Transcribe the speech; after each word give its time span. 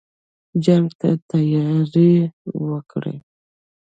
جنګ 0.63 0.85
ته 0.99 1.09
تیاری 1.29 2.11
وکړی. 2.69 3.15